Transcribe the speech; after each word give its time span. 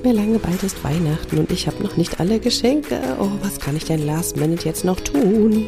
nicht 0.00 0.14
mehr 0.14 0.24
lange, 0.24 0.38
bald 0.38 0.62
ist 0.62 0.82
Weihnachten 0.82 1.36
und 1.36 1.52
ich 1.52 1.66
habe 1.66 1.82
noch 1.82 1.98
nicht 1.98 2.20
alle 2.20 2.40
Geschenke. 2.40 2.98
Oh, 3.20 3.28
was 3.42 3.60
kann 3.60 3.76
ich 3.76 3.84
denn 3.84 4.06
last 4.06 4.34
minute 4.38 4.64
jetzt 4.64 4.82
noch 4.82 4.98
tun? 4.98 5.66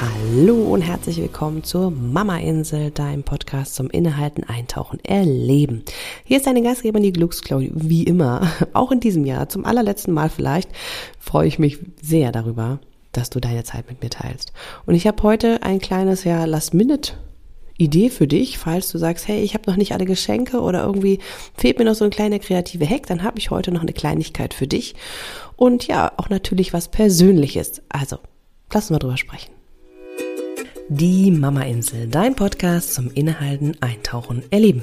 Hallo 0.00 0.54
und 0.72 0.80
herzlich 0.80 1.16
willkommen 1.16 1.64
zur 1.64 1.90
Mama 1.90 2.38
Insel, 2.38 2.92
deinem 2.92 3.24
Podcast 3.24 3.74
zum 3.74 3.90
Innehalten, 3.90 4.44
Eintauchen, 4.44 5.00
Erleben. 5.02 5.82
Hier 6.22 6.36
ist 6.36 6.46
deine 6.46 6.62
Gastgeberin, 6.62 7.02
die 7.02 7.12
Glücksklaudie, 7.12 7.72
wie 7.74 8.04
immer, 8.04 8.48
auch 8.74 8.92
in 8.92 9.00
diesem 9.00 9.24
Jahr, 9.24 9.48
zum 9.48 9.64
allerletzten 9.64 10.14
Mal 10.14 10.30
vielleicht, 10.30 10.70
freue 11.18 11.48
ich 11.48 11.58
mich 11.58 11.80
sehr 12.00 12.30
darüber, 12.30 12.78
dass 13.10 13.28
du 13.28 13.40
deine 13.40 13.64
Zeit 13.64 13.88
mit 13.88 14.04
mir 14.04 14.10
teilst. 14.10 14.52
Und 14.86 14.94
ich 14.94 15.08
habe 15.08 15.20
heute 15.24 15.64
ein 15.64 15.80
kleines, 15.80 16.22
ja, 16.22 16.44
Last-Minute 16.44 17.14
Idee 17.76 18.08
für 18.10 18.26
dich, 18.26 18.58
falls 18.58 18.90
du 18.90 18.98
sagst, 18.98 19.26
hey, 19.26 19.42
ich 19.42 19.54
habe 19.54 19.68
noch 19.68 19.76
nicht 19.76 19.92
alle 19.92 20.04
Geschenke 20.04 20.60
oder 20.60 20.84
irgendwie 20.84 21.18
fehlt 21.56 21.78
mir 21.78 21.84
noch 21.84 21.94
so 21.94 22.04
ein 22.04 22.10
kleiner 22.10 22.38
kreative 22.38 22.88
Hack, 22.88 23.06
dann 23.06 23.22
habe 23.22 23.38
ich 23.38 23.50
heute 23.50 23.72
noch 23.72 23.82
eine 23.82 23.92
Kleinigkeit 23.92 24.54
für 24.54 24.66
dich. 24.66 24.94
Und 25.56 25.86
ja, 25.86 26.12
auch 26.16 26.28
natürlich 26.28 26.72
was 26.72 26.88
Persönliches. 26.88 27.82
Also, 27.88 28.18
lass 28.72 28.84
uns 28.84 28.90
mal 28.90 28.98
drüber 28.98 29.16
sprechen. 29.16 29.52
Die 30.88 31.30
Mama 31.30 31.62
Insel, 31.62 32.08
dein 32.08 32.36
Podcast 32.36 32.94
zum 32.94 33.10
Innehalten, 33.10 33.76
Eintauchen, 33.80 34.42
Erleben. 34.50 34.82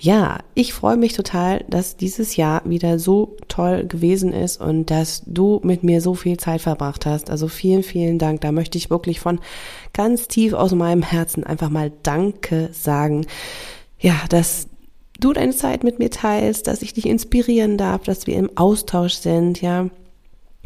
Ja, 0.00 0.38
ich 0.54 0.74
freue 0.74 0.96
mich 0.96 1.14
total, 1.14 1.64
dass 1.68 1.96
dieses 1.96 2.36
Jahr 2.36 2.62
wieder 2.64 3.00
so 3.00 3.36
toll 3.48 3.84
gewesen 3.84 4.32
ist 4.32 4.60
und 4.60 4.92
dass 4.92 5.22
du 5.26 5.60
mit 5.64 5.82
mir 5.82 6.00
so 6.00 6.14
viel 6.14 6.36
Zeit 6.36 6.60
verbracht 6.60 7.04
hast. 7.04 7.30
Also 7.30 7.48
vielen, 7.48 7.82
vielen 7.82 8.20
Dank. 8.20 8.40
Da 8.42 8.52
möchte 8.52 8.78
ich 8.78 8.90
wirklich 8.90 9.18
von 9.18 9.40
ganz 9.92 10.28
tief 10.28 10.52
aus 10.52 10.72
meinem 10.72 11.02
Herzen 11.02 11.42
einfach 11.42 11.68
mal 11.68 11.90
Danke 12.04 12.68
sagen. 12.72 13.26
Ja, 13.98 14.14
dass 14.28 14.68
du 15.18 15.32
deine 15.32 15.52
Zeit 15.52 15.82
mit 15.82 15.98
mir 15.98 16.10
teilst, 16.10 16.68
dass 16.68 16.82
ich 16.82 16.94
dich 16.94 17.06
inspirieren 17.06 17.76
darf, 17.76 18.04
dass 18.04 18.28
wir 18.28 18.36
im 18.36 18.56
Austausch 18.56 19.14
sind, 19.14 19.60
ja 19.60 19.88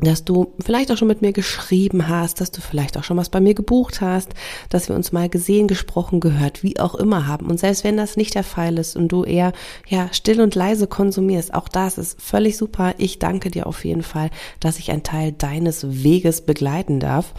dass 0.03 0.25
du 0.25 0.53
vielleicht 0.61 0.91
auch 0.91 0.97
schon 0.97 1.08
mit 1.08 1.22
mir 1.22 1.33
geschrieben 1.33 2.08
hast, 2.08 2.41
dass 2.41 2.50
du 2.50 2.61
vielleicht 2.61 2.98
auch 2.98 3.05
schon 3.05 3.17
was 3.17 3.31
bei 3.31 3.41
mir 3.41 3.55
gebucht 3.55 4.00
hast, 4.00 4.31
dass 4.69 4.89
wir 4.89 4.97
uns 4.97 5.12
mal 5.12 5.28
gesehen, 5.28 5.69
gesprochen, 5.69 6.20
gehört, 6.20 6.62
wie 6.62 6.78
auch 6.78 6.94
immer 6.94 7.27
haben. 7.27 7.47
Und 7.47 7.61
selbst 7.61 7.84
wenn 7.84 7.97
das 7.97 8.17
nicht 8.17 8.34
der 8.34 8.44
Fall 8.44 8.78
ist 8.78 8.97
und 8.97 9.09
du 9.09 9.25
eher 9.25 9.53
ja 9.86 10.09
still 10.12 10.41
und 10.41 10.55
leise 10.55 10.86
konsumierst, 10.86 11.55
auch 11.55 11.69
das 11.69 11.98
ist 11.98 12.20
völlig 12.20 12.56
super. 12.56 12.94
Ich 12.98 13.19
danke 13.19 13.50
dir 13.50 13.67
auf 13.67 13.84
jeden 13.84 14.03
Fall, 14.03 14.31
dass 14.61 14.78
ich 14.78 14.91
ein 14.91 15.03
Teil 15.03 15.33
deines 15.33 16.03
Weges 16.03 16.41
begleiten 16.41 17.00
darf. 17.00 17.34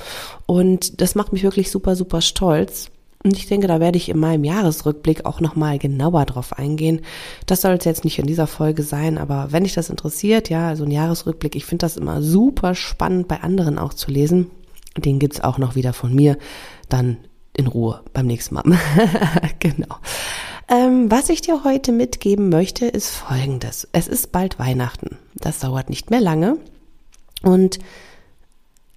Und 0.46 1.02
das 1.02 1.16
macht 1.16 1.34
mich 1.34 1.44
wirklich 1.44 1.70
super, 1.70 1.96
super 1.96 2.22
stolz. 2.22 2.93
Und 3.24 3.38
ich 3.38 3.48
denke, 3.48 3.68
da 3.68 3.80
werde 3.80 3.98
ich 3.98 4.10
in 4.10 4.20
meinem 4.20 4.44
Jahresrückblick 4.44 5.26
auch 5.26 5.40
nochmal 5.40 5.80
genauer 5.80 6.26
drauf 6.26 6.58
eingehen. 6.58 7.02
Das 7.46 7.62
soll 7.62 7.74
es 7.74 7.86
jetzt 7.86 8.04
nicht 8.04 8.20
in 8.20 8.28
dieser 8.28 8.48
Folge 8.48 8.84
sein, 8.84 9.18
aber 9.18 9.48
wenn 9.52 9.64
dich 9.64 9.74
das 9.74 9.90
interessiert, 9.90 10.50
ja, 10.50 10.68
also 10.68 10.84
ein 10.84 10.92
Jahresrückblick, 10.92 11.56
ich 11.56 11.66
finde 11.66 11.86
das 11.86 11.96
immer 11.96 12.22
super 12.22 12.76
spannend 12.76 13.30
bei 13.30 13.40
anderen 13.42 13.80
auch 13.80 13.94
zu 13.94 14.12
lesen. 14.12 14.52
Den 14.98 15.20
gibt's 15.20 15.42
auch 15.42 15.58
noch 15.58 15.76
wieder 15.76 15.94
von 15.94 16.14
mir, 16.14 16.38
dann 16.90 17.18
in 17.56 17.68
Ruhe 17.68 18.02
beim 18.14 18.26
nächsten 18.26 18.56
Mal. 18.56 18.64
genau. 19.60 19.96
Ähm, 20.70 21.10
was 21.10 21.30
ich 21.30 21.42
dir 21.42 21.64
heute 21.64 21.92
mitgeben 21.92 22.50
möchte, 22.50 22.86
ist 22.86 23.10
folgendes. 23.10 23.88
Es 23.92 24.08
ist 24.08 24.32
bald 24.32 24.60
Weihnachten. 24.60 25.18
Das 25.36 25.60
dauert 25.60 25.90
nicht 25.90 26.10
mehr 26.10 26.22
lange. 26.22 26.58
Und 27.42 27.80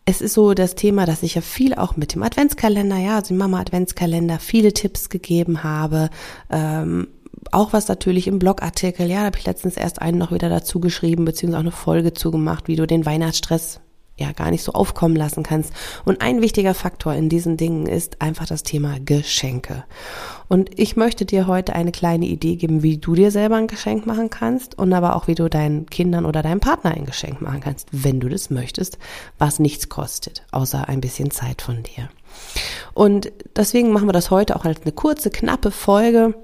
es 0.06 0.20
ist 0.20 0.34
so 0.34 0.54
das 0.54 0.76
Thema, 0.76 1.04
dass 1.04 1.24
ich 1.24 1.34
ja 1.34 1.40
viel 1.40 1.74
auch 1.74 1.96
mit 1.96 2.14
dem 2.14 2.22
Adventskalender, 2.22 2.96
ja, 2.96 3.16
also 3.16 3.28
dem 3.28 3.38
Mama 3.38 3.60
Adventskalender, 3.60 4.38
viele 4.38 4.72
Tipps 4.72 5.08
gegeben 5.08 5.64
habe. 5.64 6.10
Ähm, 6.48 7.08
auch 7.50 7.72
was 7.72 7.88
natürlich 7.88 8.28
im 8.28 8.38
Blogartikel, 8.38 9.08
ja, 9.10 9.20
da 9.20 9.26
habe 9.26 9.38
ich 9.38 9.46
letztens 9.46 9.76
erst 9.76 10.00
einen 10.00 10.16
noch 10.16 10.30
wieder 10.30 10.48
dazu 10.48 10.78
geschrieben, 10.78 11.24
beziehungsweise 11.24 11.58
auch 11.58 11.64
eine 11.64 11.72
Folge 11.72 12.14
zugemacht, 12.14 12.68
wie 12.68 12.76
du 12.76 12.86
den 12.86 13.04
Weihnachtsstress 13.04 13.80
ja 14.18 14.32
gar 14.32 14.50
nicht 14.50 14.62
so 14.62 14.72
aufkommen 14.72 15.16
lassen 15.16 15.42
kannst. 15.42 15.72
Und 16.04 16.22
ein 16.22 16.40
wichtiger 16.40 16.74
Faktor 16.74 17.14
in 17.14 17.28
diesen 17.28 17.56
Dingen 17.56 17.86
ist 17.86 18.22
einfach 18.22 18.46
das 18.46 18.62
Thema 18.62 18.96
Geschenke. 19.04 19.84
Und 20.48 20.78
ich 20.78 20.96
möchte 20.96 21.24
dir 21.24 21.46
heute 21.46 21.74
eine 21.74 21.92
kleine 21.92 22.26
Idee 22.26 22.56
geben, 22.56 22.82
wie 22.82 22.98
du 22.98 23.14
dir 23.14 23.30
selber 23.30 23.56
ein 23.56 23.66
Geschenk 23.66 24.06
machen 24.06 24.30
kannst 24.30 24.78
und 24.78 24.92
aber 24.92 25.16
auch 25.16 25.26
wie 25.26 25.34
du 25.34 25.50
deinen 25.50 25.86
Kindern 25.86 26.24
oder 26.24 26.42
deinem 26.42 26.60
Partner 26.60 26.92
ein 26.92 27.04
Geschenk 27.04 27.40
machen 27.40 27.60
kannst, 27.60 27.88
wenn 27.92 28.20
du 28.20 28.28
das 28.28 28.50
möchtest, 28.50 28.98
was 29.38 29.58
nichts 29.58 29.88
kostet, 29.88 30.44
außer 30.50 30.88
ein 30.88 31.00
bisschen 31.00 31.30
Zeit 31.30 31.62
von 31.62 31.82
dir. 31.82 32.08
Und 32.94 33.32
deswegen 33.54 33.92
machen 33.92 34.08
wir 34.08 34.12
das 34.12 34.30
heute 34.30 34.56
auch 34.56 34.64
als 34.64 34.82
eine 34.82 34.92
kurze, 34.92 35.30
knappe 35.30 35.70
Folge 35.70 36.34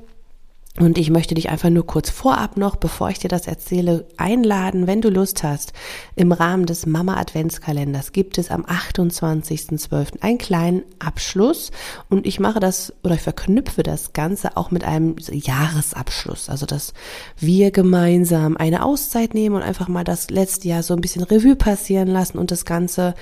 und 0.81 0.97
ich 0.97 1.11
möchte 1.11 1.35
dich 1.35 1.51
einfach 1.51 1.69
nur 1.69 1.87
kurz 1.87 2.09
vorab 2.09 2.57
noch, 2.57 2.77
bevor 2.77 3.11
ich 3.11 3.19
dir 3.19 3.29
das 3.29 3.47
erzähle, 3.47 4.07
einladen, 4.17 4.87
wenn 4.87 5.03
du 5.03 5.11
Lust 5.11 5.43
hast. 5.43 5.75
Im 6.17 6.33
Rahmen 6.33 6.65
des 6.65 6.87
Mama 6.87 7.17
Adventskalenders 7.19 8.13
gibt 8.13 8.39
es 8.39 8.51
am 8.51 8.65
28.12. 8.65 10.23
einen 10.23 10.39
kleinen 10.39 10.83
Abschluss 10.99 11.73
und 12.09 12.27
ich 12.27 12.41
mache 12.41 12.59
das 12.59 12.95
oder 13.05 13.17
ich 13.17 13.21
verknüpfe 13.21 13.83
das 13.83 14.15
Ganze 14.15 14.57
auch 14.57 14.71
mit 14.71 14.83
einem 14.83 15.17
Jahresabschluss. 15.31 16.49
Also, 16.49 16.65
dass 16.65 16.95
wir 17.39 17.71
gemeinsam 17.71 18.57
eine 18.57 18.83
Auszeit 18.83 19.35
nehmen 19.35 19.57
und 19.57 19.63
einfach 19.63 19.89
mal 19.89 20.05
das 20.05 20.31
letzte 20.31 20.69
Jahr 20.69 20.83
so 20.83 20.95
ein 20.95 21.03
bisschen 21.03 21.23
Revue 21.23 21.55
passieren 21.55 22.09
lassen 22.09 22.39
und 22.39 22.51
das 22.51 22.65
Ganze 22.65 23.15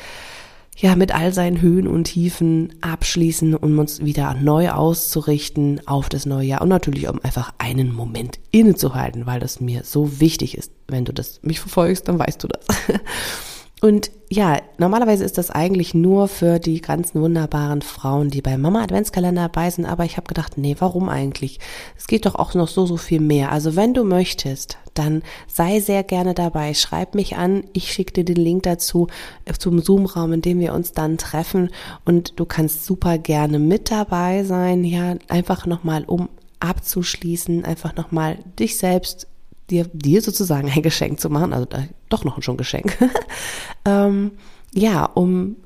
ja, 0.80 0.96
mit 0.96 1.14
all 1.14 1.32
seinen 1.32 1.60
Höhen 1.60 1.86
und 1.86 2.04
Tiefen 2.04 2.72
abschließen, 2.80 3.54
um 3.54 3.78
uns 3.78 4.02
wieder 4.02 4.34
neu 4.34 4.70
auszurichten 4.70 5.86
auf 5.86 6.08
das 6.08 6.24
neue 6.24 6.46
Jahr 6.46 6.62
und 6.62 6.70
natürlich 6.70 7.06
um 7.06 7.20
einfach 7.22 7.52
einen 7.58 7.92
Moment 7.94 8.38
innezuhalten, 8.50 9.26
weil 9.26 9.41
das 9.41 9.60
mir 9.60 9.82
so 9.84 10.20
wichtig 10.20 10.56
ist. 10.56 10.72
Wenn 10.88 11.04
du 11.04 11.12
das 11.12 11.41
mich 11.42 11.60
verfolgst, 11.60 12.08
dann 12.08 12.18
weißt 12.18 12.42
du 12.42 12.48
das. 12.48 12.66
Und 13.80 14.10
ja, 14.28 14.58
normalerweise 14.78 15.24
ist 15.24 15.38
das 15.38 15.50
eigentlich 15.50 15.94
nur 15.94 16.28
für 16.28 16.58
die 16.58 16.80
ganzen 16.80 17.20
wunderbaren 17.20 17.82
Frauen, 17.82 18.28
die 18.28 18.42
beim 18.42 18.60
Mama 18.60 18.82
Adventskalender 18.82 19.42
dabei 19.42 19.70
sind, 19.70 19.86
aber 19.86 20.04
ich 20.04 20.18
habe 20.18 20.28
gedacht, 20.28 20.58
nee, 20.58 20.76
warum 20.78 21.08
eigentlich? 21.08 21.58
Es 21.96 22.06
geht 22.06 22.26
doch 22.26 22.34
auch 22.34 22.54
noch 22.54 22.68
so, 22.68 22.84
so 22.84 22.96
viel 22.96 23.20
mehr. 23.20 23.50
Also 23.50 23.74
wenn 23.76 23.94
du 23.94 24.04
möchtest, 24.04 24.78
dann 24.94 25.22
sei 25.48 25.80
sehr 25.80 26.04
gerne 26.04 26.34
dabei. 26.34 26.74
Schreib 26.74 27.14
mich 27.14 27.36
an, 27.36 27.64
ich 27.72 27.91
schicke 27.91 28.12
dir 28.12 28.24
den 28.24 28.36
Link 28.36 28.64
dazu 28.64 29.08
äh, 29.46 29.54
zum 29.54 29.80
Zoom-Raum, 29.80 30.34
in 30.34 30.42
dem 30.42 30.60
wir 30.60 30.74
uns 30.74 30.92
dann 30.92 31.16
treffen 31.16 31.70
und 32.04 32.38
du 32.38 32.44
kannst 32.44 32.84
super 32.84 33.18
gerne 33.18 33.58
mit 33.58 33.91
dabei 33.91 34.44
sein, 34.44 34.84
ja, 34.84 35.16
einfach 35.28 35.66
nochmal 35.66 36.04
um 36.04 36.28
abzuschließen, 36.60 37.64
einfach 37.64 37.97
nochmal 37.97 38.38
dich 38.58 38.76
selbst 38.76 39.26
dir, 39.70 39.86
dir 39.92 40.22
sozusagen 40.22 40.70
ein 40.70 40.82
Geschenk 40.82 41.20
zu 41.20 41.31
machen, 41.31 41.53
also 41.53 41.66
doch 42.08 42.25
noch 42.25 42.42
schon 42.42 42.56
Geschenk, 42.56 42.97
ähm, 43.84 44.32
ja, 44.75 45.04
um 45.04 45.56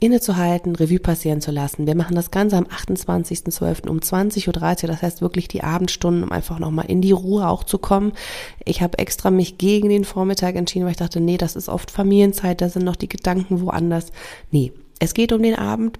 innezuhalten, 0.00 0.74
Revue 0.74 0.98
passieren 0.98 1.42
zu 1.42 1.50
lassen. 1.50 1.86
Wir 1.86 1.94
machen 1.94 2.16
das 2.16 2.30
Ganze 2.30 2.56
am 2.56 2.64
28.12. 2.64 3.86
um 3.86 3.98
20.30 3.98 4.48
Uhr, 4.48 4.88
das 4.88 5.02
heißt 5.02 5.20
wirklich 5.20 5.46
die 5.46 5.62
Abendstunden, 5.62 6.24
um 6.24 6.32
einfach 6.32 6.58
nochmal 6.58 6.86
in 6.86 7.02
die 7.02 7.12
Ruhe 7.12 7.46
auch 7.46 7.64
zu 7.64 7.76
kommen. 7.78 8.12
Ich 8.64 8.80
habe 8.80 8.98
extra 8.98 9.30
mich 9.30 9.58
gegen 9.58 9.90
den 9.90 10.06
Vormittag 10.06 10.56
entschieden, 10.56 10.86
weil 10.86 10.92
ich 10.92 10.96
dachte, 10.96 11.20
nee, 11.20 11.36
das 11.36 11.54
ist 11.54 11.68
oft 11.68 11.90
Familienzeit, 11.90 12.62
da 12.62 12.70
sind 12.70 12.84
noch 12.84 12.96
die 12.96 13.10
Gedanken 13.10 13.60
woanders. 13.60 14.06
Nee, 14.50 14.72
es 14.98 15.12
geht 15.12 15.32
um 15.32 15.42
den 15.42 15.54
Abend, 15.54 15.98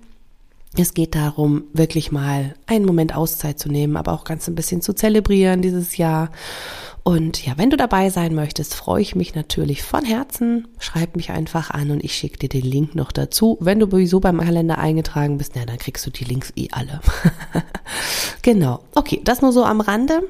es 0.77 0.95
geht 0.95 1.15
darum, 1.15 1.65
wirklich 1.73 2.11
mal 2.11 2.55
einen 2.67 2.87
Moment 2.87 3.15
Auszeit 3.15 3.59
zu 3.59 3.69
nehmen, 3.69 3.97
aber 3.97 4.13
auch 4.13 4.25
ganz 4.25 4.49
ein 4.49 4.55
bisschen 4.55 4.81
zu 4.81 4.95
zelebrieren 4.95 5.63
dieses 5.63 5.97
Jahr. 5.97 6.31
Und 7.03 7.45
ja, 7.47 7.55
wenn 7.57 7.71
du 7.71 7.77
dabei 7.77 8.11
sein 8.11 8.35
möchtest, 8.35 8.75
freue 8.75 9.01
ich 9.01 9.15
mich 9.15 9.35
natürlich 9.35 9.83
von 9.83 10.05
Herzen. 10.05 10.69
Schreib 10.79 11.17
mich 11.17 11.31
einfach 11.31 11.71
an 11.71 11.91
und 11.91 12.05
ich 12.05 12.15
schicke 12.15 12.39
dir 12.39 12.49
den 12.49 12.65
Link 12.65 12.95
noch 12.95 13.11
dazu. 13.11 13.57
Wenn 13.61 13.81
du 13.81 13.91
sowieso 13.91 14.21
beim 14.21 14.41
Kalender 14.41 14.79
eingetragen 14.79 15.39
bist, 15.39 15.53
na, 15.55 15.65
dann 15.65 15.79
kriegst 15.79 16.07
du 16.07 16.11
die 16.11 16.25
Links 16.25 16.53
eh 16.57 16.69
alle. 16.73 17.01
genau. 18.43 18.81
Okay, 18.95 19.21
das 19.25 19.41
nur 19.41 19.53
so 19.53 19.65
am 19.65 19.81
Rande. 19.81 20.23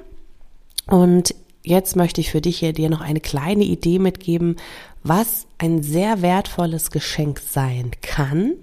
Und 0.87 1.34
jetzt 1.62 1.96
möchte 1.96 2.20
ich 2.20 2.31
für 2.31 2.40
dich 2.40 2.58
hier 2.61 2.72
dir 2.72 2.88
noch 2.88 3.00
eine 3.00 3.20
kleine 3.20 3.64
Idee 3.64 3.99
mitgeben, 3.99 4.56
was 5.02 5.46
ein 5.58 5.82
sehr 5.82 6.22
wertvolles 6.22 6.90
Geschenk 6.90 7.40
sein 7.40 7.90
kann, 8.00 8.55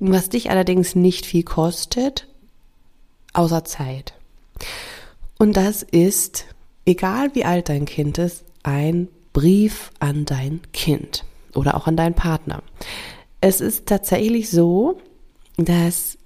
was 0.00 0.28
dich 0.28 0.50
allerdings 0.50 0.94
nicht 0.94 1.26
viel 1.26 1.44
kostet, 1.44 2.26
außer 3.32 3.64
Zeit. 3.64 4.14
Und 5.38 5.56
das 5.56 5.82
ist, 5.82 6.46
egal 6.84 7.34
wie 7.34 7.44
alt 7.44 7.68
dein 7.68 7.84
Kind 7.84 8.18
ist, 8.18 8.44
ein 8.62 9.08
Brief 9.32 9.90
an 9.98 10.24
dein 10.24 10.60
Kind. 10.72 11.24
oder 11.54 11.76
auch 11.76 11.86
an 11.86 11.96
deinen 11.96 12.14
Partner. 12.14 12.62
Es 13.40 13.60
ist 13.60 13.86
tatsächlich 13.86 14.50
so, 14.50 14.98
dass 15.56 16.16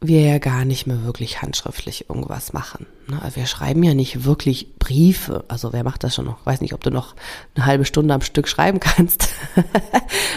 wir 0.00 0.22
ja 0.22 0.38
gar 0.38 0.64
nicht 0.64 0.86
mehr 0.86 1.04
wirklich 1.04 1.42
handschriftlich 1.42 2.08
irgendwas 2.08 2.54
machen. 2.54 2.86
Ne? 3.06 3.20
Also 3.20 3.36
wir 3.36 3.46
schreiben 3.46 3.82
ja 3.82 3.92
nicht 3.92 4.24
wirklich 4.24 4.78
Briefe. 4.78 5.44
Also 5.48 5.74
wer 5.74 5.84
macht 5.84 6.04
das 6.04 6.14
schon 6.14 6.24
noch? 6.24 6.44
Weiß 6.46 6.62
nicht, 6.62 6.72
ob 6.72 6.82
du 6.82 6.90
noch 6.90 7.14
eine 7.54 7.66
halbe 7.66 7.84
Stunde 7.84 8.14
am 8.14 8.22
Stück 8.22 8.48
schreiben 8.48 8.80
kannst. 8.80 9.28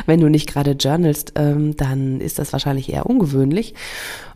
Wenn 0.05 0.19
du 0.19 0.29
nicht 0.29 0.49
gerade 0.49 0.71
journalst, 0.71 1.33
ähm, 1.35 1.77
dann 1.77 2.19
ist 2.19 2.39
das 2.39 2.51
wahrscheinlich 2.51 2.91
eher 2.91 3.05
ungewöhnlich. 3.05 3.73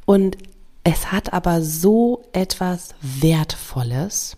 Und 0.06 0.38
es 0.86 1.12
hat 1.12 1.34
aber 1.34 1.62
so 1.62 2.24
etwas 2.32 2.96
Wertvolles, 3.02 4.38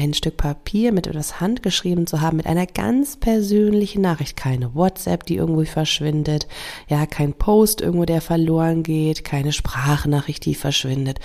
ein 0.00 0.14
Stück 0.14 0.36
Papier 0.36 0.92
mit 0.92 1.06
etwas 1.06 1.40
handgeschrieben 1.40 2.06
zu 2.06 2.20
haben, 2.20 2.38
mit 2.38 2.46
einer 2.46 2.66
ganz 2.66 3.16
persönlichen 3.16 4.00
Nachricht. 4.00 4.36
Keine 4.36 4.74
WhatsApp, 4.74 5.26
die 5.26 5.36
irgendwo 5.36 5.64
verschwindet, 5.64 6.48
ja, 6.88 7.06
kein 7.06 7.34
Post 7.34 7.80
irgendwo, 7.80 8.06
der 8.06 8.20
verloren 8.20 8.82
geht, 8.82 9.24
keine 9.24 9.52
Sprachnachricht, 9.52 10.44
die 10.46 10.54
verschwindet, 10.54 11.20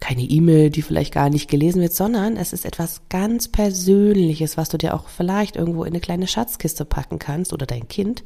keine 0.00 0.22
E-Mail, 0.22 0.70
die 0.70 0.82
vielleicht 0.82 1.14
gar 1.14 1.30
nicht 1.30 1.48
gelesen 1.48 1.80
wird, 1.80 1.94
sondern 1.94 2.36
es 2.36 2.52
ist 2.52 2.66
etwas 2.66 3.02
ganz 3.08 3.48
Persönliches, 3.48 4.56
was 4.56 4.68
du 4.68 4.78
dir 4.78 4.94
auch 4.94 5.08
vielleicht 5.08 5.56
irgendwo 5.56 5.84
in 5.84 5.92
eine 5.92 6.00
kleine 6.00 6.26
Schatzkiste 6.26 6.84
packen 6.84 7.18
kannst 7.18 7.52
oder 7.52 7.66
dein 7.66 7.88
Kind. 7.88 8.24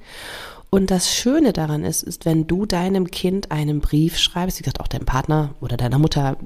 Und 0.70 0.90
das 0.90 1.12
Schöne 1.12 1.52
daran 1.52 1.84
ist, 1.84 2.02
ist, 2.02 2.24
wenn 2.24 2.46
du 2.46 2.64
deinem 2.64 3.10
Kind 3.10 3.50
einen 3.50 3.80
Brief 3.80 4.18
schreibst, 4.18 4.58
wie 4.58 4.62
gesagt, 4.62 4.80
auch 4.80 4.88
deinem 4.88 5.04
Partner 5.04 5.54
oder 5.60 5.76
deiner 5.76 5.98
Mutter, 5.98 6.38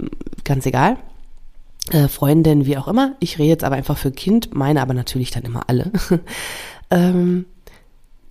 ganz 0.44 0.66
egal, 0.66 0.96
äh, 1.90 2.08
Freundin, 2.08 2.66
wie 2.66 2.78
auch 2.78 2.88
immer. 2.88 3.14
Ich 3.20 3.38
rede 3.38 3.50
jetzt 3.50 3.64
aber 3.64 3.76
einfach 3.76 3.98
für 3.98 4.10
Kind, 4.10 4.54
meine 4.54 4.80
aber 4.80 4.94
natürlich 4.94 5.30
dann 5.30 5.42
immer 5.42 5.68
alle. 5.68 5.92
ähm, 6.90 7.46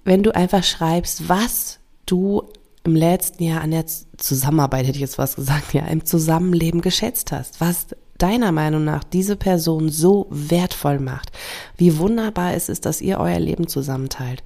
wenn 0.03 0.23
du 0.23 0.35
einfach 0.35 0.63
schreibst, 0.63 1.29
was 1.29 1.79
du 2.05 2.43
im 2.83 2.95
letzten 2.95 3.43
Jahr 3.43 3.61
an 3.61 3.71
der 3.71 3.85
Zusammenarbeit, 4.17 4.85
hätte 4.85 4.95
ich 4.95 5.01
jetzt 5.01 5.17
was 5.17 5.35
gesagt, 5.35 5.73
ja, 5.73 5.85
im 5.85 6.05
Zusammenleben 6.05 6.81
geschätzt 6.81 7.31
hast, 7.31 7.61
was 7.61 7.87
deiner 8.23 8.53
Meinung 8.53 8.85
nach 8.85 9.03
diese 9.03 9.35
Person 9.35 9.89
so 9.89 10.27
wertvoll 10.29 10.99
macht, 10.99 11.33
wie 11.75 11.97
wunderbar 11.97 12.53
es 12.53 12.69
ist, 12.69 12.85
dass 12.85 13.01
ihr 13.01 13.19
euer 13.19 13.39
Leben 13.39 13.67
zusammenteilt, 13.67 14.43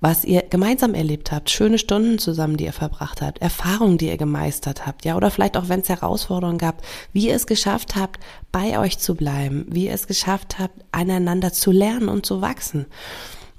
was 0.00 0.24
ihr 0.24 0.44
gemeinsam 0.48 0.94
erlebt 0.94 1.30
habt, 1.30 1.50
schöne 1.50 1.76
Stunden 1.76 2.18
zusammen, 2.18 2.56
die 2.56 2.64
ihr 2.64 2.72
verbracht 2.72 3.20
habt, 3.20 3.42
Erfahrungen, 3.42 3.98
die 3.98 4.06
ihr 4.06 4.16
gemeistert 4.16 4.86
habt, 4.86 5.04
ja, 5.04 5.14
oder 5.14 5.30
vielleicht 5.30 5.58
auch, 5.58 5.68
wenn 5.68 5.80
es 5.80 5.90
Herausforderungen 5.90 6.56
gab, 6.56 6.80
wie 7.12 7.28
ihr 7.28 7.34
es 7.34 7.46
geschafft 7.46 7.96
habt, 7.96 8.18
bei 8.50 8.78
euch 8.78 8.98
zu 8.98 9.14
bleiben, 9.14 9.66
wie 9.68 9.88
ihr 9.88 9.92
es 9.92 10.06
geschafft 10.06 10.58
habt, 10.58 10.82
aneinander 10.90 11.52
zu 11.52 11.70
lernen 11.70 12.08
und 12.08 12.24
zu 12.24 12.40
wachsen. 12.40 12.86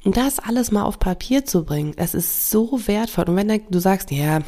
Und 0.03 0.17
das 0.17 0.39
alles 0.39 0.71
mal 0.71 0.83
auf 0.83 0.97
Papier 0.97 1.45
zu 1.45 1.63
bringen, 1.63 1.93
das 1.95 2.15
ist 2.15 2.49
so 2.49 2.87
wertvoll. 2.87 3.25
Und 3.25 3.35
wenn 3.35 3.61
du 3.69 3.79
sagst, 3.79 4.09
ja, 4.09 4.39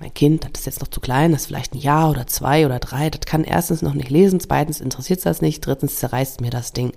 mein 0.00 0.14
Kind, 0.14 0.44
das 0.44 0.60
ist 0.60 0.66
jetzt 0.66 0.80
noch 0.80 0.88
zu 0.88 1.00
klein, 1.00 1.32
das 1.32 1.42
ist 1.42 1.46
vielleicht 1.46 1.74
ein 1.74 1.78
Jahr 1.78 2.10
oder 2.10 2.26
zwei 2.26 2.66
oder 2.66 2.78
drei, 2.78 3.10
das 3.10 3.22
kann 3.22 3.44
erstens 3.44 3.82
noch 3.82 3.94
nicht 3.94 4.10
lesen, 4.10 4.40
zweitens 4.40 4.80
interessiert 4.80 5.18
es 5.18 5.24
das 5.24 5.42
nicht, 5.42 5.64
drittens 5.66 5.96
zerreißt 5.96 6.40
mir 6.40 6.50
das 6.50 6.72
Ding. 6.72 6.92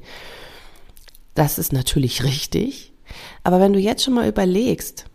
Das 1.33 1.57
ist 1.57 1.73
natürlich 1.73 2.23
richtig. 2.23 2.93
Aber 3.43 3.59
wenn 3.59 3.73
du 3.73 3.79
jetzt 3.79 4.03
schon 4.03 4.13
mal 4.13 4.27
überlegst, 4.27 5.05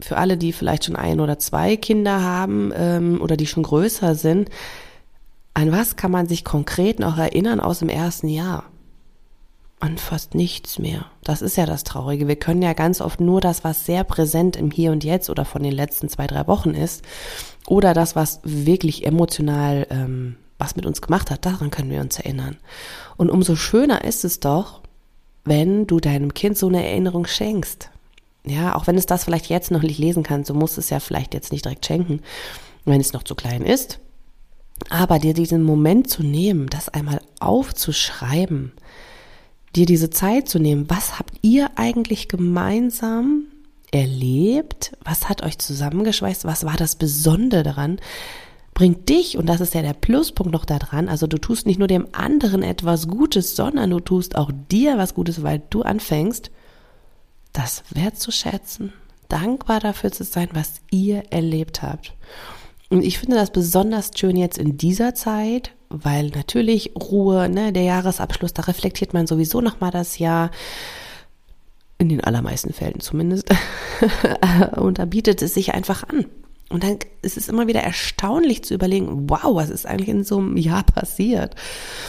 für 0.00 0.16
alle, 0.16 0.36
die 0.36 0.52
vielleicht 0.52 0.84
schon 0.84 0.96
ein 0.96 1.20
oder 1.20 1.38
zwei 1.38 1.76
Kinder 1.76 2.22
haben 2.22 2.72
ähm, 2.74 3.20
oder 3.20 3.36
die 3.36 3.46
schon 3.46 3.62
größer 3.62 4.14
sind, 4.14 4.50
an 5.54 5.70
was 5.70 5.96
kann 5.96 6.10
man 6.10 6.26
sich 6.26 6.44
konkret 6.44 6.98
noch 6.98 7.16
erinnern 7.16 7.60
aus 7.60 7.78
dem 7.78 7.88
ersten 7.88 8.28
Jahr? 8.28 8.64
An 9.84 9.98
fast 9.98 10.34
nichts 10.34 10.78
mehr. 10.78 11.06
Das 11.22 11.42
ist 11.42 11.56
ja 11.56 11.66
das 11.66 11.84
Traurige. 11.84 12.26
Wir 12.26 12.36
können 12.36 12.62
ja 12.62 12.72
ganz 12.72 13.02
oft 13.02 13.20
nur 13.20 13.42
das, 13.42 13.64
was 13.64 13.84
sehr 13.84 14.02
präsent 14.02 14.56
im 14.56 14.70
Hier 14.70 14.92
und 14.92 15.04
Jetzt 15.04 15.28
oder 15.28 15.44
von 15.44 15.62
den 15.62 15.72
letzten 15.72 16.08
zwei, 16.08 16.26
drei 16.26 16.46
Wochen 16.46 16.70
ist, 16.70 17.04
oder 17.66 17.92
das, 17.92 18.16
was 18.16 18.40
wirklich 18.44 19.06
emotional 19.06 19.86
ähm, 19.90 20.36
was 20.58 20.76
mit 20.76 20.86
uns 20.86 21.02
gemacht 21.02 21.30
hat, 21.30 21.44
daran 21.44 21.70
können 21.70 21.90
wir 21.90 22.00
uns 22.00 22.18
erinnern. 22.18 22.56
Und 23.16 23.30
umso 23.30 23.56
schöner 23.56 24.04
ist 24.04 24.24
es 24.24 24.40
doch, 24.40 24.80
wenn 25.44 25.86
du 25.86 26.00
deinem 26.00 26.32
Kind 26.32 26.56
so 26.56 26.68
eine 26.68 26.86
Erinnerung 26.86 27.26
schenkst. 27.26 27.90
Ja, 28.46 28.76
auch 28.76 28.86
wenn 28.86 28.96
es 28.96 29.06
das 29.06 29.24
vielleicht 29.24 29.48
jetzt 29.48 29.70
noch 29.70 29.82
nicht 29.82 29.98
lesen 29.98 30.22
kann, 30.22 30.44
so 30.44 30.54
muss 30.54 30.78
es 30.78 30.90
ja 30.90 31.00
vielleicht 31.00 31.34
jetzt 31.34 31.52
nicht 31.52 31.64
direkt 31.64 31.84
schenken, 31.84 32.20
wenn 32.84 33.00
es 33.00 33.12
noch 33.12 33.22
zu 33.22 33.34
klein 33.34 33.62
ist. 33.62 33.98
Aber 34.88 35.18
dir 35.18 35.34
diesen 35.34 35.62
Moment 35.62 36.08
zu 36.08 36.22
nehmen, 36.22 36.68
das 36.68 36.88
einmal 36.88 37.20
aufzuschreiben, 37.40 38.72
dir 39.76 39.86
diese 39.86 40.10
Zeit 40.10 40.48
zu 40.48 40.58
nehmen. 40.58 40.88
Was 40.88 41.18
habt 41.18 41.34
ihr 41.42 41.70
eigentlich 41.76 42.28
gemeinsam 42.28 43.44
erlebt? 43.90 44.96
Was 45.04 45.28
hat 45.28 45.42
euch 45.42 45.58
zusammengeschweißt? 45.58 46.44
Was 46.44 46.64
war 46.64 46.76
das 46.76 46.96
Besondere 46.96 47.62
daran? 47.62 47.98
Bringt 48.74 49.08
dich, 49.08 49.38
und 49.38 49.46
das 49.46 49.60
ist 49.60 49.74
ja 49.74 49.82
der 49.82 49.92
Pluspunkt 49.92 50.52
noch 50.52 50.64
daran, 50.64 51.08
also 51.08 51.28
du 51.28 51.38
tust 51.38 51.64
nicht 51.64 51.78
nur 51.78 51.86
dem 51.86 52.08
anderen 52.10 52.64
etwas 52.64 53.06
Gutes, 53.06 53.54
sondern 53.54 53.90
du 53.90 54.00
tust 54.00 54.36
auch 54.36 54.50
dir 54.68 54.98
was 54.98 55.14
Gutes, 55.14 55.44
weil 55.44 55.62
du 55.70 55.82
anfängst, 55.82 56.50
das 57.52 57.84
wertzuschätzen, 57.90 58.92
dankbar 59.28 59.78
dafür 59.78 60.10
zu 60.10 60.24
sein, 60.24 60.48
was 60.54 60.80
ihr 60.90 61.22
erlebt 61.30 61.82
habt. 61.82 62.14
Und 62.90 63.04
ich 63.04 63.18
finde 63.18 63.36
das 63.36 63.50
besonders 63.50 64.10
schön 64.16 64.36
jetzt 64.36 64.58
in 64.58 64.76
dieser 64.76 65.14
Zeit, 65.14 65.70
weil 66.02 66.28
natürlich 66.28 66.92
Ruhe, 66.96 67.48
ne, 67.48 67.72
der 67.72 67.82
Jahresabschluss, 67.82 68.52
da 68.52 68.62
reflektiert 68.62 69.14
man 69.14 69.26
sowieso 69.26 69.60
nochmal 69.60 69.90
das 69.90 70.18
Jahr. 70.18 70.50
In 71.96 72.08
den 72.08 72.24
allermeisten 72.24 72.72
Fällen 72.72 72.98
zumindest. 72.98 73.48
und 74.76 74.98
da 74.98 75.04
bietet 75.04 75.42
es 75.42 75.54
sich 75.54 75.74
einfach 75.74 76.02
an. 76.08 76.26
Und 76.70 76.82
dann 76.82 76.98
ist 77.22 77.36
es 77.36 77.48
immer 77.48 77.68
wieder 77.68 77.82
erstaunlich 77.82 78.64
zu 78.64 78.74
überlegen, 78.74 79.30
wow, 79.30 79.54
was 79.54 79.70
ist 79.70 79.86
eigentlich 79.86 80.08
in 80.08 80.24
so 80.24 80.38
einem 80.38 80.56
Jahr 80.56 80.82
passiert? 80.82 81.54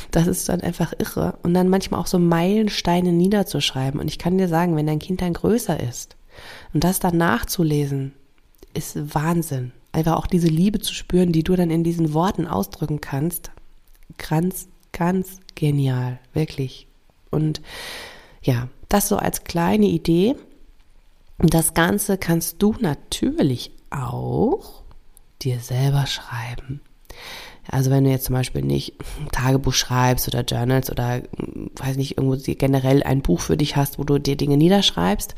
Das 0.10 0.26
ist 0.26 0.50
dann 0.50 0.62
einfach 0.62 0.94
irre. 0.98 1.38
Und 1.44 1.54
dann 1.54 1.70
manchmal 1.70 2.00
auch 2.00 2.08
so 2.08 2.18
Meilensteine 2.18 3.12
niederzuschreiben. 3.12 4.00
Und 4.00 4.08
ich 4.08 4.18
kann 4.18 4.40
dir 4.40 4.48
sagen, 4.48 4.76
wenn 4.76 4.88
dein 4.88 5.00
Kind 5.00 5.22
dann 5.22 5.34
größer 5.34 5.80
ist 5.80 6.16
und 6.74 6.84
das 6.84 7.00
dann 7.00 7.18
nachzulesen, 7.18 8.14
ist 8.74 9.14
Wahnsinn. 9.14 9.72
Einfach 9.92 10.16
auch 10.16 10.28
diese 10.28 10.48
Liebe 10.48 10.80
zu 10.80 10.94
spüren, 10.94 11.32
die 11.32 11.44
du 11.44 11.56
dann 11.56 11.70
in 11.70 11.84
diesen 11.84 12.14
Worten 12.14 12.48
ausdrücken 12.48 13.02
kannst, 13.02 13.52
ganz, 14.18 14.68
ganz 14.92 15.40
genial, 15.56 16.20
wirklich. 16.34 16.88
Und 17.32 17.62
ja, 18.42 18.70
das 18.90 19.10
so 19.10 19.18
als 19.18 19.44
kleine 19.44 19.88
Idee. 19.88 20.36
Das 21.40 21.74
Ganze 21.74 22.18
kannst 22.18 22.62
du 22.62 22.76
natürlich 22.80 23.72
auch 23.90 24.84
dir 25.42 25.60
selber 25.60 26.06
schreiben. 26.08 26.82
Also 27.70 27.90
wenn 27.90 28.04
du 28.04 28.12
jetzt 28.12 28.26
zum 28.26 28.36
Beispiel 28.36 28.62
nicht 28.62 28.94
Tagebuch 29.32 29.74
schreibst 29.74 30.28
oder 30.28 30.42
Journals 30.42 30.92
oder 30.92 31.24
weiß 31.76 31.98
nicht, 31.98 32.18
irgendwo 32.18 32.38
generell 32.54 33.04
ein 33.04 33.22
Buch 33.22 33.42
für 33.42 33.58
dich 33.58 33.76
hast, 33.76 33.98
wo 33.98 34.04
du 34.04 34.20
dir 34.20 34.38
Dinge 34.38 34.58
niederschreibst, 34.58 35.36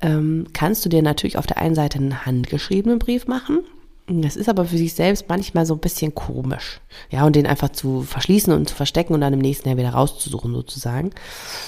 ähm, 0.00 0.46
kannst 0.52 0.84
du 0.84 0.88
dir 0.88 1.02
natürlich 1.02 1.36
auf 1.36 1.46
der 1.46 1.58
einen 1.58 1.74
Seite 1.74 1.98
einen 1.98 2.24
handgeschriebenen 2.24 2.98
Brief 2.98 3.26
machen. 3.26 3.60
Das 4.10 4.36
ist 4.36 4.48
aber 4.48 4.64
für 4.64 4.78
sich 4.78 4.94
selbst 4.94 5.26
manchmal 5.28 5.66
so 5.66 5.74
ein 5.74 5.80
bisschen 5.80 6.14
komisch. 6.14 6.80
Ja, 7.10 7.26
und 7.26 7.36
den 7.36 7.46
einfach 7.46 7.68
zu 7.68 8.02
verschließen 8.02 8.52
und 8.54 8.66
zu 8.66 8.74
verstecken 8.74 9.12
und 9.12 9.20
dann 9.20 9.34
im 9.34 9.38
nächsten 9.38 9.68
Jahr 9.68 9.76
wieder 9.76 9.90
rauszusuchen 9.90 10.54
sozusagen. 10.54 11.10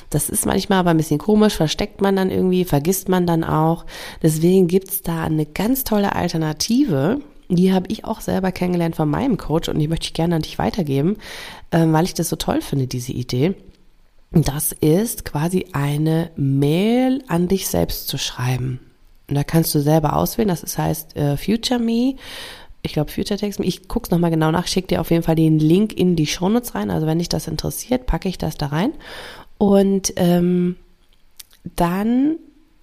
Das 0.09 0.31
ist 0.31 0.47
manchmal 0.47 0.79
aber 0.79 0.91
ein 0.91 0.97
bisschen 0.97 1.19
komisch, 1.19 1.55
versteckt 1.55 2.01
man 2.01 2.17
dann 2.17 2.31
irgendwie, 2.31 2.65
vergisst 2.65 3.11
man 3.11 3.27
dann 3.27 3.45
auch. 3.45 3.85
Deswegen 4.23 4.69
gibt's 4.69 5.03
da 5.03 5.25
eine 5.25 5.45
ganz 5.45 5.85
tolle 5.85 6.15
Alternative. 6.15 7.21
Die 7.51 7.75
habe 7.75 7.89
ich 7.89 8.07
auch 8.07 8.23
selber 8.23 8.53
kennengelernt 8.53 8.97
von 8.97 9.11
meinem 9.11 9.37
Coach 9.37 9.69
und 9.69 9.79
die 9.79 9.89
möchte 9.89 10.07
ich 10.07 10.15
gerne 10.15 10.37
an 10.37 10.43
dich 10.43 10.59
weitergeben, 10.59 11.19
ähm, 11.73 11.93
weil 11.93 12.05
ich 12.05 12.15
das 12.15 12.31
so 12.31 12.37
toll 12.37 12.63
finde, 12.63 12.87
diese 12.87 13.13
Idee. 13.13 13.55
Das 14.31 14.73
ist 14.73 15.25
quasi 15.27 15.67
eine 15.73 16.31
Mail 16.37 17.23
an 17.27 17.49
dich 17.49 17.69
selbst 17.69 18.09
zu 18.09 18.17
schreiben. 18.17 18.81
Und 19.31 19.37
da 19.37 19.45
kannst 19.45 19.75
du 19.75 19.81
selber 19.81 20.17
auswählen. 20.17 20.49
Das 20.49 20.77
heißt 20.77 21.17
äh, 21.17 21.37
Future 21.37 21.81
Me. 21.81 22.17
Ich 22.83 22.93
glaube 22.93 23.11
Future 23.11 23.39
Text 23.39 23.61
Me. 23.61 23.67
Ich 23.67 23.89
guck's 23.89 24.11
nochmal 24.11 24.31
genau 24.31 24.51
nach. 24.51 24.67
Schick 24.67 24.89
dir 24.89 25.01
auf 25.01 25.11
jeden 25.11 25.23
Fall 25.23 25.37
den 25.37 25.59
Link 25.59 25.93
in 25.93 26.17
die 26.17 26.27
Shownotes 26.27 26.75
rein. 26.75 26.91
Also 26.91 27.07
wenn 27.07 27.19
dich 27.19 27.29
das 27.29 27.47
interessiert, 27.47 28.07
packe 28.07 28.29
ich 28.29 28.37
das 28.37 28.57
da 28.57 28.67
rein. 28.67 28.93
Und 29.57 30.13
ähm, 30.17 30.77
dann 31.77 32.37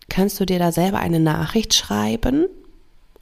kannst 0.09 0.39
du 0.39 0.45
dir 0.45 0.59
da 0.59 0.71
selber 0.71 0.99
eine 0.99 1.19
Nachricht 1.19 1.73
schreiben 1.73 2.45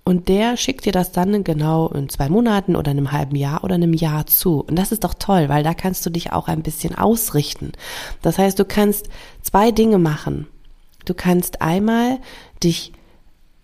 und 0.08 0.29
der 0.29 0.55
schickt 0.55 0.86
dir 0.86 0.91
das 0.91 1.12
dann 1.12 1.44
genau 1.44 1.88
in 1.89 2.10
zwei 2.10 2.29
Monaten 2.29 2.75
oder 2.75 2.91
einem 2.91 3.12
halben 3.12 3.36
Jahr 3.36 3.63
oder 3.63 3.74
einem 3.74 3.94
Jahr 3.94 4.27
zu. 4.27 4.62
Und 4.62 4.75
das 4.75 4.91
ist 4.91 5.03
doch 5.03 5.15
toll, 5.15 5.50
weil 5.50 5.63
da 5.63 5.74
kannst 5.74 6.05
du 6.05 6.12
dich 6.12 6.32
auch 6.32 6.48
ein 6.48 6.62
bisschen 6.62 6.94
ausrichten. 6.96 7.72
Das 8.22 8.38
heißt, 8.38 8.60
du 8.60 8.65
kannst 8.65 9.10
zwei 9.41 9.72
Dinge 9.72 9.98
machen. 9.98 10.46
Du 11.05 11.15
kannst 11.15 11.62
einmal 11.63 12.20
dich 12.63 12.94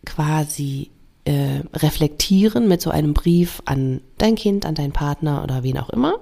quasi 0.06 0.92
äh, 1.26 1.62
reflektieren 1.74 2.68
mit 2.68 2.82
so 2.82 2.90
einem 2.90 3.14
Brief 3.14 3.62
an 3.66 4.02
dein 4.18 4.36
Kind, 4.36 4.66
an 4.66 4.76
deinen 4.76 4.94
Partner 4.94 5.44
oder 5.44 5.64
wen 5.64 5.78
auch 5.78 5.90
immer. 5.90 6.20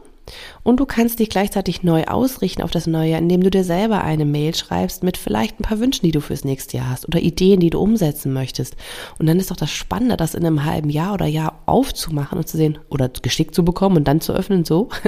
Und 0.64 0.80
du 0.80 0.86
kannst 0.86 1.20
dich 1.20 1.30
gleichzeitig 1.30 1.84
neu 1.84 2.06
ausrichten 2.06 2.62
auf 2.62 2.72
das 2.72 2.88
neue 2.88 3.12
Jahr, 3.12 3.20
indem 3.20 3.42
du 3.42 3.50
dir 3.50 3.64
selber 3.64 4.04
eine 4.04 4.26
Mail 4.26 4.56
schreibst 4.56 5.04
mit 5.04 5.18
vielleicht 5.18 5.60
ein 5.60 5.64
paar 5.64 5.80
Wünschen, 5.80 6.06
die 6.06 6.12
du 6.12 6.22
fürs 6.22 6.44
nächste 6.44 6.78
Jahr 6.78 6.90
hast 6.90 7.08
oder 7.08 7.20
Ideen, 7.20 7.60
die 7.60 7.70
du 7.70 7.80
umsetzen 7.80 8.34
möchtest. 8.34 8.76
Und 9.18 9.28
dann 9.28 9.40
ist 9.40 9.52
doch 9.52 9.56
das 9.56 9.72
Spannende, 9.72 10.18
das 10.18 10.36
in 10.36 10.46
einem 10.46 10.66
halben 10.66 10.90
Jahr 10.90 11.14
oder 11.14 11.26
Jahr 11.26 11.62
aufzumachen 11.66 12.38
und 12.38 12.48
zu 12.48 12.58
sehen 12.58 12.78
oder 12.90 13.10
geschickt 13.10 13.56
zu 13.56 13.64
bekommen 13.64 13.98
und 13.98 14.08
dann 14.08 14.22
zu 14.22 14.34
öffnen 14.34 14.66
so. 14.66 14.90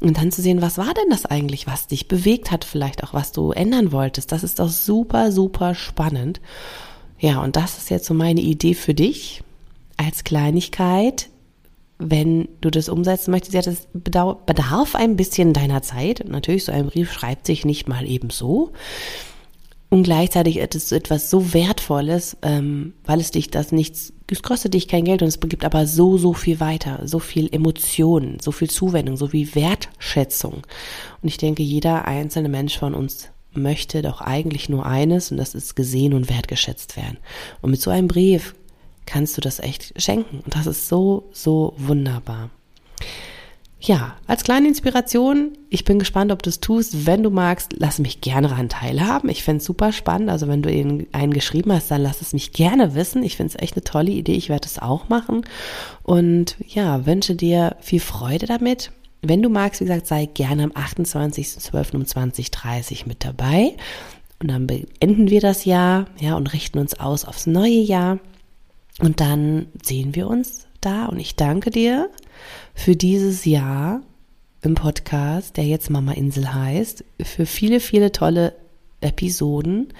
Und 0.00 0.16
dann 0.16 0.30
zu 0.30 0.42
sehen, 0.42 0.62
was 0.62 0.78
war 0.78 0.94
denn 0.94 1.10
das 1.10 1.26
eigentlich, 1.26 1.66
was 1.66 1.88
dich 1.88 2.06
bewegt 2.06 2.52
hat, 2.52 2.64
vielleicht 2.64 3.02
auch 3.02 3.14
was 3.14 3.32
du 3.32 3.50
ändern 3.50 3.90
wolltest. 3.90 4.30
Das 4.30 4.44
ist 4.44 4.60
doch 4.60 4.68
super, 4.68 5.32
super 5.32 5.74
spannend. 5.74 6.40
Ja, 7.18 7.42
und 7.42 7.56
das 7.56 7.78
ist 7.78 7.90
jetzt 7.90 8.06
so 8.06 8.14
meine 8.14 8.40
Idee 8.40 8.74
für 8.74 8.94
dich 8.94 9.42
als 9.96 10.24
Kleinigkeit, 10.24 11.28
wenn 11.98 12.48
du 12.60 12.70
das 12.70 12.88
umsetzen 12.88 13.32
möchtest, 13.32 13.54
ja, 13.54 13.62
das 13.62 13.88
bedarf 13.92 14.94
ein 14.94 15.16
bisschen 15.16 15.52
deiner 15.52 15.82
Zeit. 15.82 16.24
Natürlich, 16.28 16.64
so 16.64 16.72
ein 16.72 16.86
Brief 16.86 17.12
schreibt 17.12 17.46
sich 17.46 17.64
nicht 17.64 17.88
mal 17.88 18.08
eben 18.08 18.30
so. 18.30 18.72
Und 19.90 20.02
gleichzeitig 20.02 20.58
ist 20.58 20.74
es 20.74 20.92
etwas 20.92 21.30
so 21.30 21.54
Wertvolles, 21.54 22.36
ähm, 22.42 22.92
weil 23.04 23.20
es 23.20 23.30
dich 23.30 23.50
das 23.50 23.72
nichts, 23.72 24.12
es 24.30 24.42
kostet 24.42 24.74
dich 24.74 24.86
kein 24.86 25.04
Geld 25.04 25.22
und 25.22 25.28
es 25.28 25.40
gibt 25.40 25.64
aber 25.64 25.86
so, 25.86 26.18
so 26.18 26.34
viel 26.34 26.60
weiter, 26.60 27.00
so 27.04 27.18
viel 27.18 27.48
Emotionen, 27.52 28.38
so 28.40 28.52
viel 28.52 28.68
Zuwendung, 28.68 29.16
so 29.16 29.28
viel 29.28 29.54
Wertschätzung. 29.54 30.66
Und 31.22 31.28
ich 31.28 31.38
denke, 31.38 31.62
jeder 31.62 32.04
einzelne 32.04 32.50
Mensch 32.50 32.78
von 32.78 32.94
uns 32.94 33.30
möchte 33.58 34.02
doch 34.02 34.20
eigentlich 34.20 34.68
nur 34.68 34.86
eines 34.86 35.30
und 35.30 35.36
das 35.36 35.54
ist 35.54 35.76
gesehen 35.76 36.14
und 36.14 36.28
wertgeschätzt 36.30 36.96
werden. 36.96 37.18
Und 37.60 37.70
mit 37.70 37.80
so 37.80 37.90
einem 37.90 38.08
Brief 38.08 38.54
kannst 39.06 39.36
du 39.36 39.40
das 39.40 39.58
echt 39.58 40.00
schenken. 40.00 40.40
Und 40.44 40.54
das 40.54 40.66
ist 40.66 40.88
so, 40.88 41.28
so 41.32 41.74
wunderbar. 41.76 42.50
Ja, 43.80 44.16
als 44.26 44.42
kleine 44.42 44.66
Inspiration, 44.66 45.56
ich 45.70 45.84
bin 45.84 46.00
gespannt, 46.00 46.32
ob 46.32 46.42
du 46.42 46.50
es 46.50 46.58
tust. 46.58 47.06
Wenn 47.06 47.22
du 47.22 47.30
magst, 47.30 47.74
lass 47.76 48.00
mich 48.00 48.20
gerne 48.20 48.48
daran 48.48 48.68
teilhaben. 48.68 49.30
Ich 49.30 49.44
finde 49.44 49.58
es 49.58 49.64
super 49.64 49.92
spannend. 49.92 50.30
Also 50.30 50.48
wenn 50.48 50.62
du 50.62 50.68
einen 51.12 51.32
geschrieben 51.32 51.72
hast, 51.72 51.90
dann 51.90 52.02
lass 52.02 52.20
es 52.20 52.32
mich 52.32 52.52
gerne 52.52 52.96
wissen. 52.96 53.22
Ich 53.22 53.36
finde 53.36 53.54
es 53.54 53.62
echt 53.62 53.74
eine 53.74 53.84
tolle 53.84 54.10
Idee. 54.10 54.34
Ich 54.34 54.48
werde 54.48 54.66
es 54.66 54.80
auch 54.80 55.08
machen. 55.08 55.42
Und 56.02 56.56
ja, 56.66 57.06
wünsche 57.06 57.36
dir 57.36 57.76
viel 57.78 58.00
Freude 58.00 58.46
damit. 58.46 58.90
Wenn 59.22 59.42
du 59.42 59.48
magst, 59.48 59.80
wie 59.80 59.84
gesagt, 59.84 60.06
sei 60.06 60.26
gerne 60.26 60.64
am 60.64 60.70
28.12. 60.70 61.96
um 61.96 62.02
20.30 62.02 63.08
mit 63.08 63.24
dabei. 63.24 63.76
Und 64.40 64.50
dann 64.50 64.66
beenden 64.66 65.30
wir 65.30 65.40
das 65.40 65.64
Jahr, 65.64 66.06
ja, 66.20 66.36
und 66.36 66.52
richten 66.52 66.78
uns 66.78 66.98
aus 66.98 67.24
aufs 67.24 67.46
neue 67.46 67.80
Jahr. 67.80 68.20
Und 69.00 69.20
dann 69.20 69.66
sehen 69.82 70.14
wir 70.14 70.28
uns 70.28 70.66
da 70.80 71.06
und 71.06 71.18
ich 71.18 71.36
danke 71.36 71.70
dir 71.70 72.08
für 72.74 72.96
dieses 72.96 73.44
Jahr 73.44 74.02
im 74.62 74.74
Podcast, 74.74 75.56
der 75.56 75.64
jetzt 75.64 75.90
Mama 75.90 76.12
Insel 76.12 76.52
heißt, 76.52 77.04
für 77.22 77.46
viele, 77.46 77.80
viele 77.80 78.12
tolle 78.12 78.54
Episoden. 79.00 79.92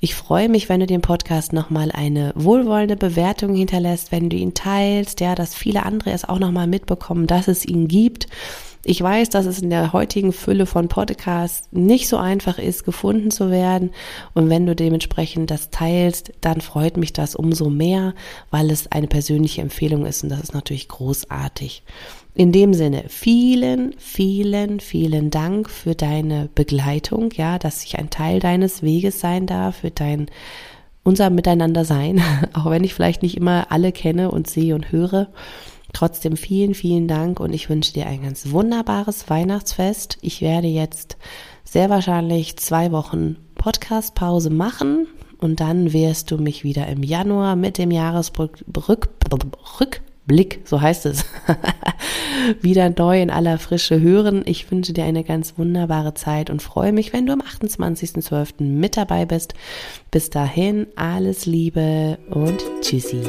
Ich 0.00 0.14
freue 0.14 0.48
mich, 0.48 0.68
wenn 0.68 0.78
du 0.78 0.86
den 0.86 1.00
Podcast 1.00 1.52
nochmal 1.52 1.90
eine 1.90 2.32
wohlwollende 2.36 2.96
Bewertung 2.96 3.56
hinterlässt, 3.56 4.12
wenn 4.12 4.30
du 4.30 4.36
ihn 4.36 4.54
teilst, 4.54 5.20
ja, 5.20 5.34
dass 5.34 5.56
viele 5.56 5.82
andere 5.84 6.12
es 6.12 6.24
auch 6.24 6.38
nochmal 6.38 6.68
mitbekommen, 6.68 7.26
dass 7.26 7.48
es 7.48 7.64
ihn 7.64 7.88
gibt 7.88 8.28
ich 8.88 9.02
weiß, 9.02 9.28
dass 9.28 9.44
es 9.44 9.60
in 9.60 9.68
der 9.68 9.92
heutigen 9.92 10.32
Fülle 10.32 10.64
von 10.64 10.88
Podcasts 10.88 11.68
nicht 11.72 12.08
so 12.08 12.16
einfach 12.16 12.58
ist, 12.58 12.84
gefunden 12.84 13.30
zu 13.30 13.50
werden. 13.50 13.90
Und 14.32 14.48
wenn 14.48 14.64
du 14.64 14.74
dementsprechend 14.74 15.50
das 15.50 15.68
teilst, 15.68 16.32
dann 16.40 16.62
freut 16.62 16.96
mich 16.96 17.12
das 17.12 17.34
umso 17.34 17.68
mehr, 17.68 18.14
weil 18.50 18.70
es 18.70 18.90
eine 18.90 19.06
persönliche 19.06 19.60
Empfehlung 19.60 20.06
ist 20.06 20.22
und 20.22 20.30
das 20.30 20.40
ist 20.40 20.54
natürlich 20.54 20.88
großartig. 20.88 21.82
In 22.34 22.50
dem 22.50 22.72
Sinne, 22.72 23.04
vielen, 23.08 23.94
vielen, 23.98 24.80
vielen 24.80 25.30
Dank 25.30 25.68
für 25.68 25.94
deine 25.94 26.48
Begleitung, 26.54 27.30
ja, 27.36 27.58
dass 27.58 27.84
ich 27.84 27.98
ein 27.98 28.08
Teil 28.08 28.40
deines 28.40 28.82
Weges 28.82 29.20
sein 29.20 29.46
darf, 29.46 29.76
für 29.76 29.90
dein 29.90 30.30
unser 31.02 31.28
Miteinander 31.28 31.84
sein, 31.84 32.22
auch 32.54 32.70
wenn 32.70 32.84
ich 32.84 32.94
vielleicht 32.94 33.22
nicht 33.22 33.36
immer 33.36 33.70
alle 33.70 33.92
kenne 33.92 34.30
und 34.30 34.48
sehe 34.48 34.74
und 34.74 34.92
höre. 34.92 35.28
Trotzdem 35.92 36.36
vielen, 36.36 36.74
vielen 36.74 37.08
Dank 37.08 37.40
und 37.40 37.52
ich 37.52 37.68
wünsche 37.70 37.92
dir 37.92 38.06
ein 38.06 38.22
ganz 38.22 38.50
wunderbares 38.50 39.28
Weihnachtsfest. 39.30 40.18
Ich 40.20 40.42
werde 40.42 40.68
jetzt 40.68 41.16
sehr 41.64 41.90
wahrscheinlich 41.90 42.56
zwei 42.56 42.92
Wochen 42.92 43.36
Podcastpause 43.54 44.50
machen 44.50 45.06
und 45.38 45.60
dann 45.60 45.92
wirst 45.92 46.30
du 46.30 46.38
mich 46.38 46.64
wieder 46.64 46.86
im 46.88 47.02
Januar 47.02 47.56
mit 47.56 47.78
dem 47.78 47.90
Jahresrückblick, 47.90 50.60
so 50.64 50.80
heißt 50.80 51.06
es, 51.06 51.24
wieder 52.60 52.90
neu 52.90 53.20
in 53.20 53.30
aller 53.30 53.58
Frische 53.58 54.00
hören. 54.00 54.42
Ich 54.46 54.70
wünsche 54.70 54.92
dir 54.92 55.02
eine 55.04 55.24
ganz 55.24 55.58
wunderbare 55.58 56.14
Zeit 56.14 56.50
und 56.50 56.62
freue 56.62 56.92
mich, 56.92 57.12
wenn 57.12 57.26
du 57.26 57.32
am 57.32 57.42
28.12. 57.42 58.62
mit 58.62 58.96
dabei 58.96 59.26
bist. 59.26 59.54
Bis 60.10 60.30
dahin 60.30 60.86
alles 60.96 61.46
Liebe 61.46 62.18
und 62.30 62.62
Tschüssi. 62.80 63.22